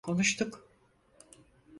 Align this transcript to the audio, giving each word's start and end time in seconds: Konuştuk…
Konuştuk… 0.01 0.67